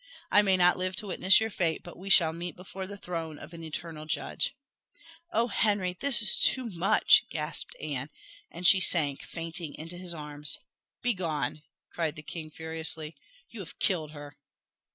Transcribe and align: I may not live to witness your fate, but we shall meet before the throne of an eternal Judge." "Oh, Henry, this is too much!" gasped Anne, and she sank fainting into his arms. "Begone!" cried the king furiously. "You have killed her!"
I 0.31 0.41
may 0.41 0.57
not 0.57 0.77
live 0.79 0.95
to 0.95 1.05
witness 1.05 1.39
your 1.39 1.51
fate, 1.51 1.83
but 1.83 1.95
we 1.95 2.09
shall 2.09 2.33
meet 2.33 2.55
before 2.55 2.87
the 2.87 2.97
throne 2.97 3.37
of 3.37 3.53
an 3.53 3.63
eternal 3.63 4.07
Judge." 4.07 4.55
"Oh, 5.31 5.45
Henry, 5.49 5.93
this 5.99 6.23
is 6.23 6.37
too 6.39 6.65
much!" 6.71 7.25
gasped 7.29 7.75
Anne, 7.79 8.09
and 8.49 8.65
she 8.65 8.79
sank 8.79 9.21
fainting 9.21 9.75
into 9.75 9.99
his 9.99 10.15
arms. 10.15 10.57
"Begone!" 11.03 11.61
cried 11.91 12.15
the 12.15 12.23
king 12.23 12.49
furiously. 12.49 13.15
"You 13.51 13.59
have 13.59 13.77
killed 13.77 14.09
her!" 14.13 14.35